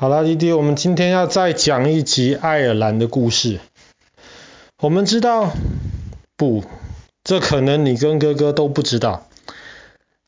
[0.00, 3.58] 好啦，弟弟，我们今天要再讲一集爱尔兰的故事。
[4.80, 5.50] 我们知道，
[6.36, 6.62] 不，
[7.24, 9.26] 这可能你跟哥哥都不知道。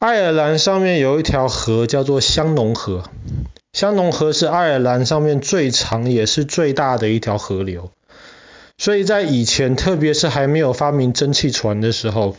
[0.00, 3.04] 爱尔兰上面有一条河叫做香农河，
[3.72, 7.92] 香农河是爱尔兰上面最长也是最大的一条河流。
[8.76, 12.34] 所以在以前，特别是还没有发明蒸汽船的时候，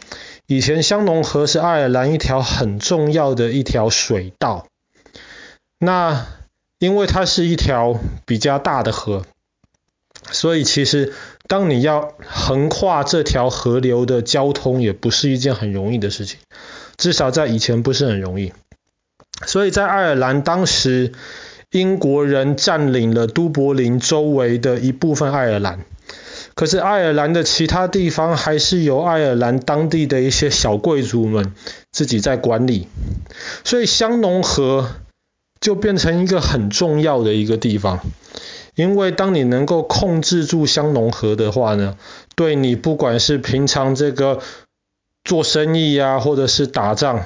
[0.48, 4.68] 以前香农河是爱尔兰一条很重要的一条水道。
[5.80, 6.28] 那
[6.82, 9.24] 因为它是一条比较大的河，
[10.32, 11.14] 所以其实
[11.46, 16.40] 当你要横跨这条河流的交通，也不是一件很容易的事情，
[16.98, 18.52] 至少在以前不是很容易。
[19.46, 21.12] 所以在爱尔兰当时，
[21.70, 25.86] 英国人占领了都柏林周围的一部分爱尔兰，
[26.56, 31.54] 可是爱尔兰的其他地方还是由爱尔兰当地的一些小贵族们
[31.92, 32.88] 自己在管理，
[33.64, 34.90] 所以香农河。
[35.62, 38.00] 就变成一个很重要的一个地方，
[38.74, 41.96] 因为当你能够控制住香农河的话呢，
[42.36, 44.40] 对你不管是平常这个
[45.24, 47.22] 做生意啊，或者是打仗，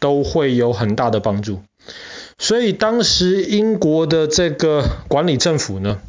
[0.00, 1.60] 都会有很大的帮助。
[2.38, 6.00] 所以当时英国的这个管理政府呢，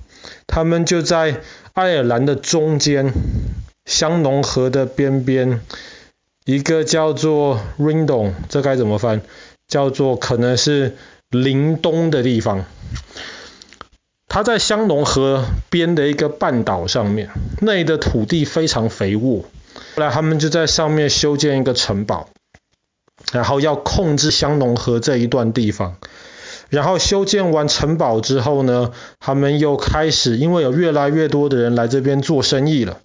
[0.47, 1.41] 他们就在
[1.73, 3.13] 爱尔兰的中间，
[3.85, 5.61] 香农河的边边，
[6.43, 9.21] 一个叫做 Rindon，这该怎么翻？
[9.67, 10.97] 叫做可能是。
[11.29, 12.63] 林东的地方，
[14.29, 17.29] 它在香农河边的一个半岛上面，
[17.61, 19.43] 那里的土地非常肥沃。
[19.95, 22.29] 后来他们就在上面修建一个城堡，
[23.33, 25.97] 然后要控制香农河这一段地方。
[26.69, 32.99] 然后修建完城堡之后呢，他们又开始，因为有越来越多的人来这边做生意了，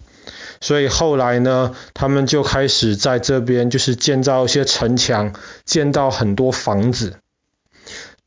[0.61, 5.33] 所以后来呢，他们就开始在这边就是建造一些城墙，
[5.65, 7.17] 建造很多房子。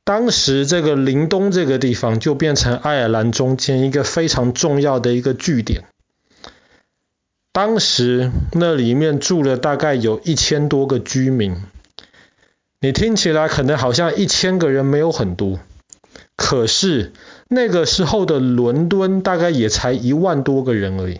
[0.07, 5.83] 当时这个林东这个地方就变成爱尔兰中间一个非常重要的一个据点。
[7.51, 11.57] 当时那里面住了大概有一千多个居民。
[12.81, 15.59] 你听起来可能好像一千个人没有很多，
[16.37, 17.13] 可是
[17.49, 21.19] 那个时候的伦敦大概也才一万多个人而已。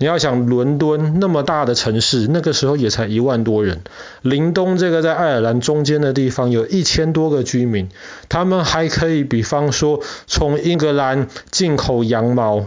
[0.00, 3.80] 你要想伦敦那么大的城市，那个时候也才一万多人。
[4.22, 7.88] 林东这个在爱尔兰中间的地方有一千多个居民，
[8.28, 12.64] 他们还可以，比方说从英格兰进口羊毛，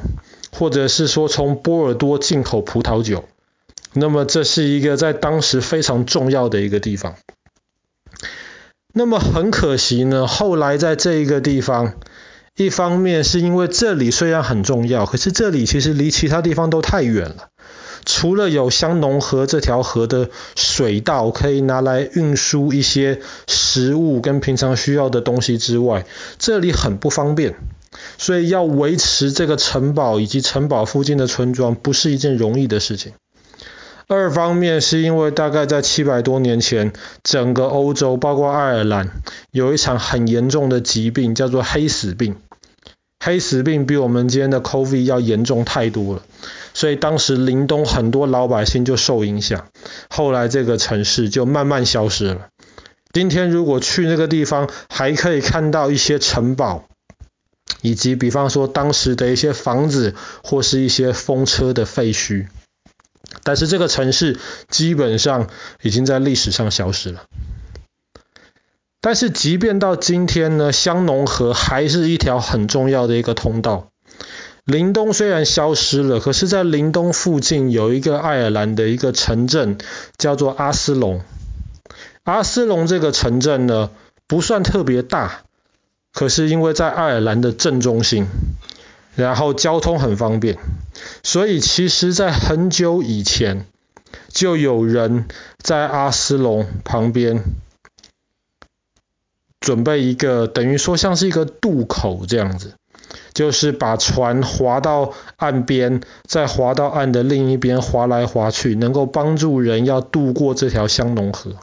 [0.52, 3.24] 或者是说从波尔多进口葡萄酒。
[3.94, 7.16] 那么这是一个在当时非常重要的一个地方。
[8.94, 11.94] 那么很可惜呢，后来在这一个地方。
[12.58, 17.48] 一方面是因为这里虽然很重要，可是这里其实离其他地方都太远了。
[18.04, 26.06] 除了有香农河这条河的水道可以拿来运输一些食物跟平常需要的东西之外，
[26.40, 27.56] 这里很不方便，
[28.18, 33.14] 所以要维持这个城堡以及城堡附近的村庄不是一件容易的事情。
[34.16, 36.92] 二方面是因为大概在七百多年前，
[37.24, 39.10] 整个欧洲包括爱尔兰
[39.52, 42.36] 有一场很严重的疾病，叫做黑死病。
[43.24, 46.24] 黑死病比我们今天的 COVID 要严重太多了，
[46.74, 49.68] 所以当时林东很多老百姓就受影响，
[50.10, 52.48] 后来这个城市就慢慢消失了。
[53.14, 56.86] 今天如果去那个地方，还可以看到一些城堡，
[57.82, 62.48] 以及比方说当时的一些房子或是一些风车的废墟，
[63.44, 65.48] 但是这个城市基本上
[65.82, 67.24] 已经在历史上消失了。
[69.02, 73.90] 但是即便到今天呢，香农河还是一条很重要的一个通道。
[74.64, 79.80] 林东虽然消失了，可是在林东附近有一个爱尔兰的一个城镇，
[80.18, 81.22] 叫做阿斯隆。
[82.24, 83.90] 阿斯隆这个城镇呢，
[84.28, 85.42] 不算特别大，
[86.14, 88.28] 可是因为在爱尔兰的正中心，
[89.16, 90.58] 然后交通很方便，
[91.24, 93.66] 所以其实在很久以前
[94.30, 95.26] 就有人
[95.58, 97.44] 在阿斯隆旁边。
[99.60, 102.74] 准备一个等于说像是一个渡口这样子，
[103.32, 111.58] 就是把船划到岸边，再划到岸的另一边，划来划去，能够帮助人要渡过这条香农河。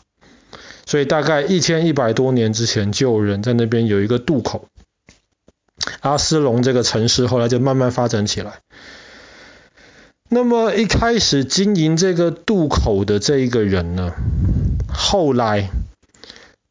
[0.87, 4.67] 所以大概一千一百多年之前，就有人在那边有一个渡口。
[6.01, 8.61] 阿斯隆这个城市后来就慢慢发展起来。
[10.29, 14.13] 那么一开始经营这个渡口的这一个人呢，
[14.93, 15.71] 后来。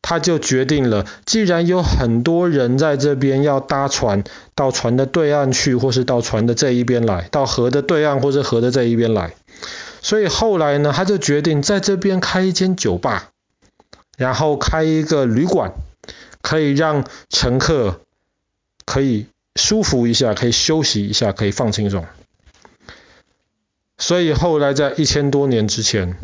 [0.09, 4.23] 他就决定了，既然有很多人在这边要搭船
[4.55, 9.33] 到船的对岸去，或是到船的这一边来，到河的对岸或者河的这一边来，
[10.01, 13.31] 所以后来呢，他就决定在这边开一间酒吧，
[14.17, 15.73] 然后开一个旅馆，
[16.41, 17.99] 可以让乘客
[18.87, 22.05] 可以舒服一下，可以休息一下，可以放轻松。
[23.97, 26.15] 所以后来在一千多年之前，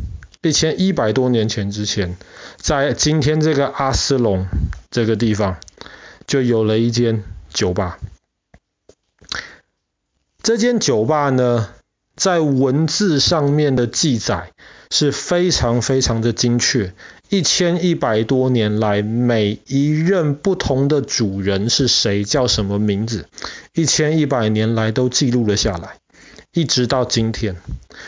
[0.42, 2.16] 一千一百多年前之前，
[2.56, 4.48] 在今天这个阿斯隆
[4.90, 5.58] 这个地方，
[6.26, 8.00] 就有了一间酒吧。
[10.42, 11.74] 这间酒吧呢，
[12.16, 14.52] 在文字上面的记载
[14.92, 16.94] 是非常非常的精确。
[17.30, 23.26] 一千一百多年来，每一任不同的主人是谁，叫什么名字，
[23.74, 25.98] 一千一百年来都记录了下来。
[26.54, 27.56] 一直到今天，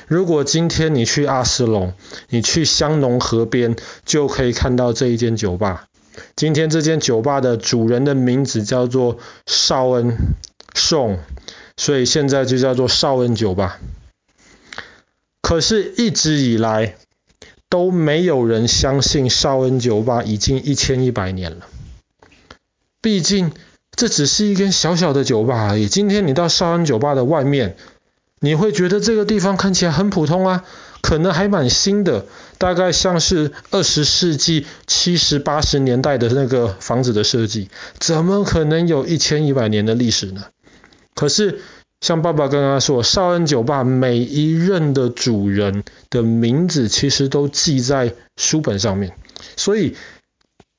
[0.07, 1.93] 如果今天你去阿斯隆，
[2.29, 3.75] 你去香农河边，
[4.05, 5.87] 就可以看到这一间酒吧。
[6.35, 9.17] 今天这间酒吧的主人的名字叫做
[9.47, 10.15] 绍恩
[10.75, 11.17] 宋，
[11.77, 13.79] 所以现在就叫做绍恩酒吧。
[15.41, 16.95] 可是，一直以来
[17.69, 21.67] 都没有人相信绍恩酒吧已经一千一百年了。
[23.01, 23.51] 毕竟，
[23.95, 25.87] 这只是一间小小的酒吧而已。
[25.87, 27.77] 今天你到绍恩酒吧的外面，
[28.39, 30.65] 你会觉得这个地方看起来很普通啊，
[31.01, 32.25] 可能还蛮新的，
[32.57, 37.69] 大概像是二十世纪七十八十年代的那个房子的设计，
[37.99, 40.45] 怎么可能有一千一百年的历史呢？
[41.15, 41.61] 可是
[42.01, 49.17] 像爸爸刚刚说，绍恩酒吧每一任的主人的名字其实都记在书本上面，
[49.55, 49.95] 所以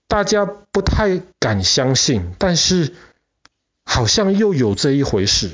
[0.06, 2.92] 大家不太敢相信，但是
[3.84, 5.50] 好像又有这一回事。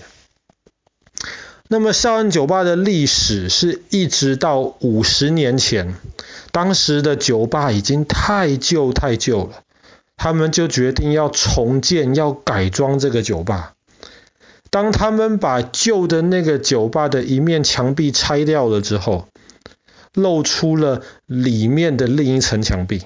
[1.68, 5.94] 那么绍恩酒吧的历史是一直到五十年前，
[6.50, 9.62] 当时的酒吧已经太旧太旧了，
[10.16, 13.72] 他们就决定要重建，要改装这个酒吧。
[14.72, 19.28] 当他们把旧的那个酒吧的一面墙壁拆掉了之后，
[20.14, 23.02] 露出了里面的另一层墙壁。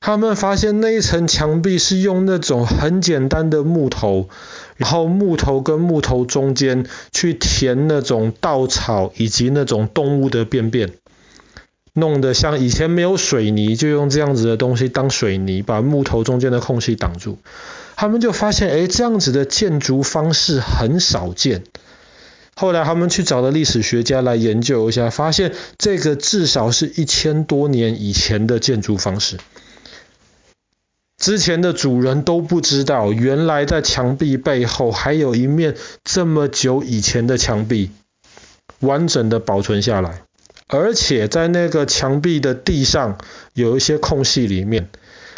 [0.00, 4.28] 他们发现那一层墙壁是用那种很简单的木头。
[4.76, 10.94] 然后木头跟木头中间去填那种稻草以及那种动物的便便，
[11.94, 17.38] 弄得像以前没有水泥，就用这样子的东西当水泥，把木头中间的空隙挡住。
[17.96, 21.64] 他们就发现，哎，这样子的建筑方式很少见。
[22.56, 29.38] 后来他们去找了历史学家来研究一下，发现这个至少是一千多年以前的建筑方式。
[31.16, 37.90] 之前的主人都不知道，原来在墙壁背后还有一面这么久以前的墙壁，
[38.80, 40.22] 完整的保存下来，
[40.72, 43.18] 而且在那个墙壁的地上
[43.54, 44.88] 有一些空隙里面，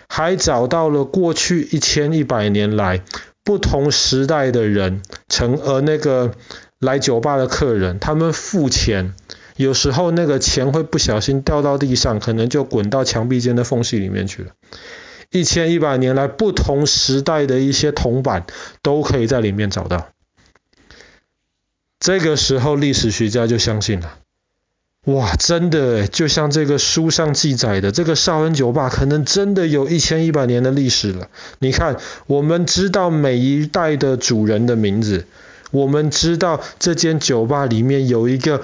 [0.06, 3.02] 还找到了过去一千一百年来
[3.42, 5.00] 不同时代的人，
[5.30, 6.34] 成而那个
[6.78, 9.14] 来酒吧的客人，他们付钱，
[9.56, 14.50] 有时候那个钱会不小心掉到地上，可能就滚到墙壁间的缝隙里面去了。
[15.30, 18.44] 一千一百年来，不同时代的一些铜板
[18.82, 20.08] 都可以在里面找到。
[21.98, 24.18] 这个时候，历史学家就相信了，
[25.06, 31.28] 哇，真的，就像这个书上记载的，这个绍恩酒吧可能真的有一千一百年的历史了。
[31.58, 31.96] 你看，
[32.26, 35.26] 我们知道每一代的主人的名字，
[35.70, 38.62] 我们知道这间酒吧里面有一个。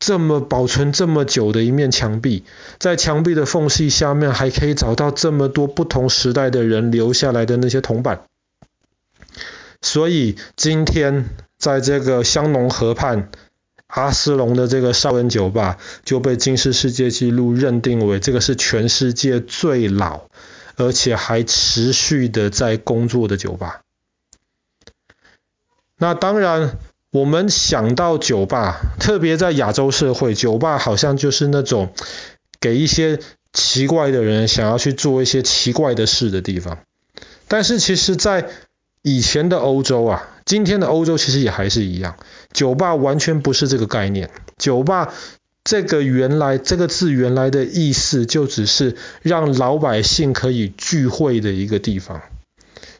[0.00, 2.44] 这么保存这么久的一面墙壁，
[2.78, 8.22] 在墙壁的缝隙下面还可以找到这么多不同时代的人留下来的那些铜板。
[9.82, 11.28] 所以今天
[11.58, 13.28] 在这个香农河畔
[13.94, 20.22] 阿斯隆的这个少人酒吧就被金氏世界纪录认定为这个是全世界最老
[20.76, 23.80] 而且还持续的在工作的酒吧。
[25.98, 26.78] 那当然。
[27.14, 31.92] 我们想到酒吧，特别在亚洲社会，酒吧好像就是那种
[32.58, 33.20] 给一些
[33.52, 36.80] 奇怪的人想要去做一些奇怪的事的地方。
[37.46, 38.48] 但是其实，在
[39.02, 42.16] 以前的欧洲啊，今天的欧洲其实也还是一样，
[42.52, 44.30] 酒吧完全不是这个概念。
[44.58, 45.12] 酒吧
[45.64, 52.22] 这个原来这个字原来的意思，就只是让老百姓可以聚会的一个地方。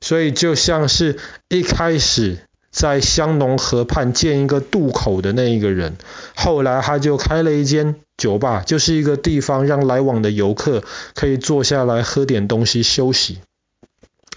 [0.01, 2.39] 所以就像是一开始。
[2.75, 5.95] 在香农河畔建一个渡口的那一个人，
[6.35, 10.83] 后来他就开了一间酒吧，就是一个地方让来往的游客
[11.15, 13.39] 可以坐下来喝点东西休息。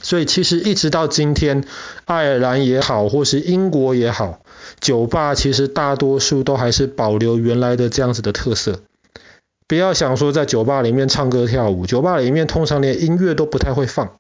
[0.02, 1.64] 所以其实一直到今天，
[2.06, 4.40] 爱尔兰也好，或是英国也好，
[4.80, 8.82] 酒吧其实大多数都还是保留原来的这样子的特色。
[9.68, 14.18] 不要想说在酒吧里面唱歌跳舞，酒吧里面通常连音乐都不太会放。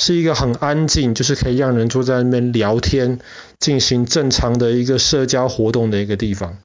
[0.00, 3.18] 是一个很安静，就是可以让人坐在那边聊天，
[3.58, 6.58] 进行正常的一个社交活动的一个地方。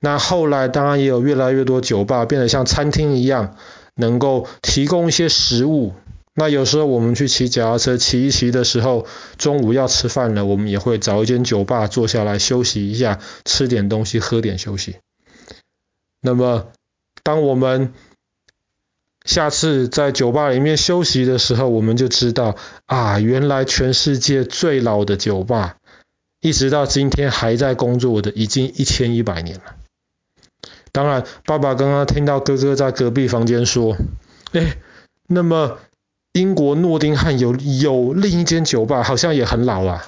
[0.00, 3.56] 那后来当然也有越来越多酒吧变得像餐厅一样，
[3.94, 5.94] 能够提供一些食物，
[6.38, 14.98] 那有时候我们去骑脚踏车，骑一骑的时候，中午要吃饭了，我们也会找一间酒吧坐下来休息一下，吃点东西，喝点休息。
[16.20, 16.70] 那么，
[17.24, 17.92] 当我们
[19.24, 22.54] 下次在酒吧里面休息的时候，我们就知道
[22.86, 25.78] 啊，原来全世界最老的酒吧，
[26.40, 29.74] 一直到今天还在工作的，已经一千一百年了。
[30.92, 33.96] 当然，爸爸刚刚听到哥哥在隔壁房间说，
[34.52, 34.76] 哎，
[35.26, 35.78] 那么
[36.38, 40.06] 英国诺丁汉有有另一间酒吧，好像也很老啊。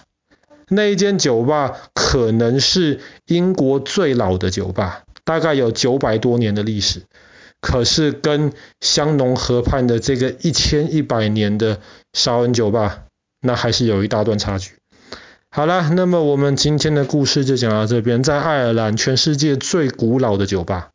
[0.69, 5.03] 那一间酒吧可能是英国最老的酒吧。
[5.25, 7.03] 大概有九百多年的历史，
[7.61, 11.79] 可是跟香农河畔的这个一千一百年的
[12.13, 13.03] 绍恩酒吧，
[13.41, 14.73] 那还是有一大段差距。
[15.51, 20.91] 好了，那么我们今天的故事就讲到这边，在爱尔兰，全世界最古老的酒吧。